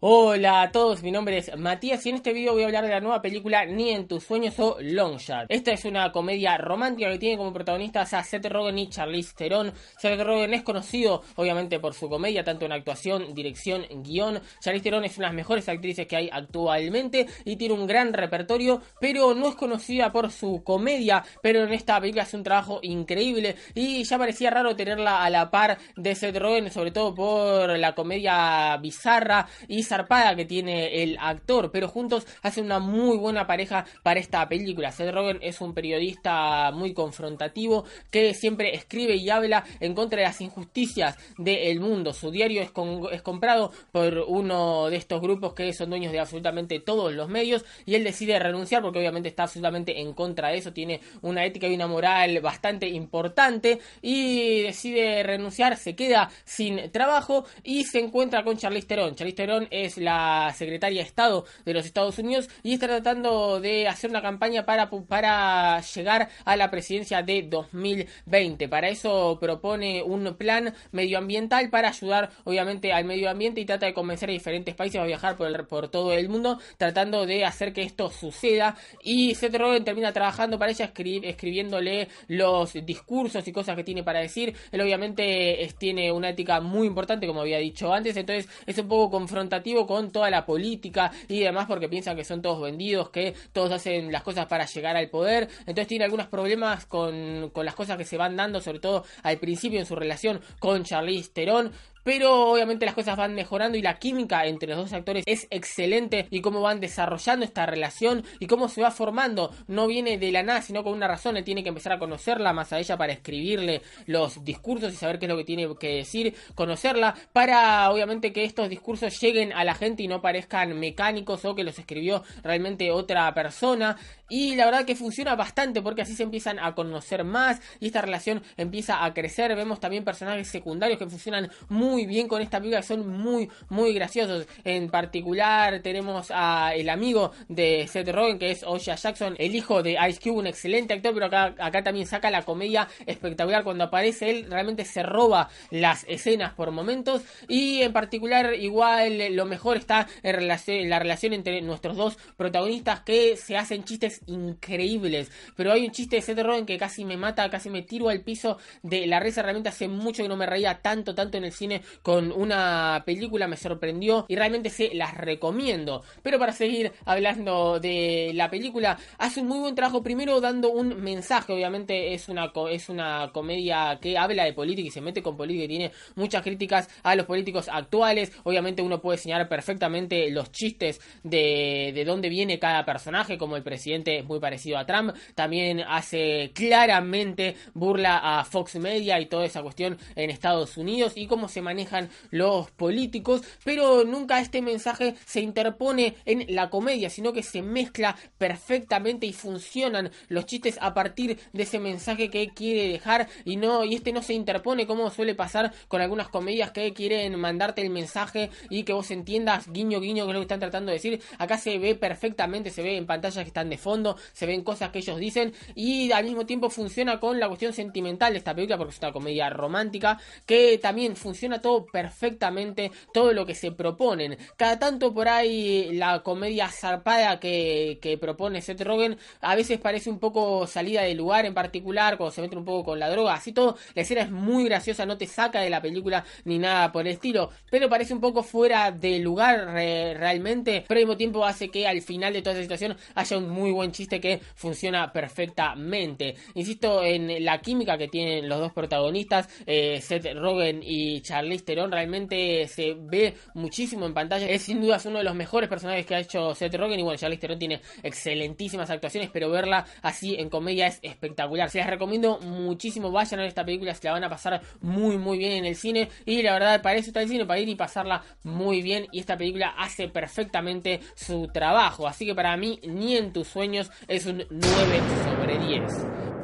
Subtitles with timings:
[0.00, 2.90] Hola a todos, mi nombre es Matías y en este video voy a hablar de
[2.90, 5.46] la nueva película Ni en tus sueños o Longshot.
[5.48, 9.72] Esta es una comedia romántica que tiene como protagonistas a Seth Rogen y Charlize Theron.
[9.98, 14.40] Seth Rogen es conocido obviamente por su comedia, tanto en actuación, dirección, guion.
[14.60, 18.12] Charlize Theron es una de las mejores actrices que hay actualmente y tiene un gran
[18.12, 22.78] repertorio, pero no es conocida por su comedia, pero en esta película hace un trabajo
[22.82, 27.76] increíble y ya parecía raro tenerla a la par de Seth Rogen, sobre todo por
[27.76, 33.46] la comedia bizarra y zarpada que tiene el actor, pero juntos hacen una muy buena
[33.46, 34.92] pareja para esta película.
[34.92, 40.26] Seth Rogen es un periodista muy confrontativo que siempre escribe y habla en contra de
[40.26, 42.12] las injusticias del mundo.
[42.12, 42.70] Su diario es,
[43.12, 47.64] es comprado por uno de estos grupos que son dueños de absolutamente todos los medios
[47.86, 51.66] y él decide renunciar porque obviamente está absolutamente en contra de eso, tiene una ética
[51.68, 58.44] y una moral bastante importante y decide renunciar, se queda sin trabajo y se encuentra
[58.44, 59.14] con Charlize Theron.
[59.14, 63.88] Charlize Theron es la secretaria de Estado de los Estados Unidos y está tratando de
[63.88, 68.68] hacer una campaña para, para llegar a la presidencia de 2020.
[68.68, 73.94] Para eso propone un plan medioambiental para ayudar obviamente al medio ambiente y trata de
[73.94, 77.72] convencer a diferentes países a viajar por, el, por todo el mundo tratando de hacer
[77.72, 83.76] que esto suceda y Seth Rogen termina trabajando para ella escribiéndole los discursos y cosas
[83.76, 84.54] que tiene para decir.
[84.72, 89.10] Él obviamente tiene una ética muy importante como había dicho antes, entonces es un poco
[89.10, 93.72] confrontativo con toda la política y demás porque piensan que son todos vendidos, que todos
[93.72, 95.48] hacen las cosas para llegar al poder.
[95.60, 99.38] Entonces tiene algunos problemas con, con las cosas que se van dando, sobre todo al
[99.38, 101.72] principio en su relación con Charlize Theron
[102.04, 106.26] pero obviamente las cosas van mejorando y la química entre los dos actores es excelente
[106.30, 109.54] y cómo van desarrollando esta relación y cómo se va formando.
[109.66, 111.36] No viene de la nada, sino con una razón.
[111.36, 115.18] Él tiene que empezar a conocerla más a ella para escribirle los discursos y saber
[115.18, 119.64] qué es lo que tiene que decir, conocerla para obviamente que estos discursos lleguen a
[119.64, 123.96] la gente y no parezcan mecánicos o que los escribió realmente otra persona.
[124.28, 128.02] Y la verdad que funciona bastante porque así se empiezan a conocer más y esta
[128.02, 129.54] relación empieza a crecer.
[129.56, 133.92] Vemos también personajes secundarios que funcionan muy muy bien con esta película, son muy, muy
[133.92, 134.46] graciosos.
[134.62, 139.82] En particular tenemos a el amigo de Seth Rogen, que es Osha Jackson, el hijo
[139.82, 143.64] de Ice Cube, un excelente actor, pero acá, acá también saca la comedia espectacular.
[143.64, 147.22] Cuando aparece él, realmente se roba las escenas por momentos.
[147.48, 153.36] Y en particular, igual lo mejor está en, la relación entre nuestros dos protagonistas, que
[153.36, 155.32] se hacen chistes increíbles.
[155.56, 158.20] Pero hay un chiste de Seth Rogen que casi me mata, casi me tiro al
[158.20, 159.42] piso de la risa.
[159.42, 163.48] Realmente hace mucho que no me reía tanto, tanto en el cine con una película,
[163.48, 166.02] me sorprendió y realmente se las recomiendo.
[166.22, 171.00] Pero para seguir hablando de la película, hace un muy buen trabajo primero dando un
[171.02, 175.36] mensaje, obviamente es una, es una comedia que habla de política y se mete con
[175.36, 180.50] política y tiene muchas críticas a los políticos actuales, obviamente uno puede señalar perfectamente los
[180.50, 185.14] chistes de, de dónde viene cada personaje, como el presidente es muy parecido a Trump,
[185.34, 191.26] también hace claramente burla a Fox Media y toda esa cuestión en Estados Unidos y
[191.26, 197.34] cómo se manejan los políticos, pero nunca este mensaje se interpone en la comedia, sino
[197.34, 202.88] que se mezcla perfectamente y funcionan los chistes a partir de ese mensaje que quiere
[202.88, 206.94] dejar y no y este no se interpone como suele pasar con algunas comedias que
[206.94, 210.60] quieren mandarte el mensaje y que vos entiendas guiño guiño que es lo que están
[210.60, 211.20] tratando de decir.
[211.36, 214.90] Acá se ve perfectamente, se ve en pantallas que están de fondo, se ven cosas
[214.90, 218.78] que ellos dicen y al mismo tiempo funciona con la cuestión sentimental de esta película
[218.78, 224.36] porque es una comedia romántica que también funciona todo perfectamente, todo lo que se proponen.
[224.56, 230.10] Cada tanto por ahí la comedia zarpada que, que propone Seth Rogen a veces parece
[230.10, 233.34] un poco salida de lugar en particular, cuando se mete un poco con la droga,
[233.34, 236.92] así todo, la escena es muy graciosa, no te saca de la película ni nada
[236.92, 241.44] por el estilo, pero parece un poco fuera de lugar realmente, pero al mismo tiempo
[241.44, 245.12] hace que al final de toda esa situación haya un muy buen chiste que funciona
[245.12, 246.36] perfectamente.
[246.54, 251.64] Insisto en la química que tienen los dos protagonistas, eh, Seth Rogen y Charlie Charlize
[251.64, 254.46] Theron realmente se ve muchísimo en pantalla.
[254.46, 257.00] Es sin duda uno de los mejores personajes que ha hecho Seth Rogen.
[257.00, 261.70] Y bueno, Charlize Theron tiene excelentísimas actuaciones, pero verla así en comedia es espectacular.
[261.70, 263.10] Se las recomiendo muchísimo.
[263.10, 265.74] Vayan a ver esta película, se la van a pasar muy, muy bien en el
[265.74, 266.10] cine.
[266.26, 269.06] Y la verdad, para eso está el cine, para ir y pasarla muy bien.
[269.10, 272.06] Y esta película hace perfectamente su trabajo.
[272.06, 276.37] Así que para mí, ni en tus sueños es un 9 sobre 10.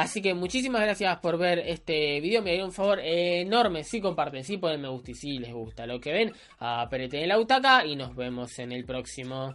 [0.00, 2.40] Así que muchísimas gracias por ver este video.
[2.40, 5.86] Me haría un favor enorme si comparten, si ponen me gusta y si les gusta
[5.86, 6.32] lo que ven.
[6.58, 9.54] Apreten la butaca y nos vemos en el próximo.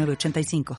[0.00, 0.64] 85